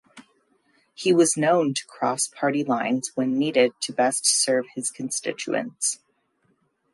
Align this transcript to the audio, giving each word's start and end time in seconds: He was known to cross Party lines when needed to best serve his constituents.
He 0.95 1.13
was 1.13 1.37
known 1.37 1.75
to 1.75 1.85
cross 1.85 2.25
Party 2.25 2.63
lines 2.63 3.11
when 3.13 3.37
needed 3.37 3.73
to 3.81 3.93
best 3.93 4.25
serve 4.25 4.65
his 4.73 4.89
constituents. 4.89 5.99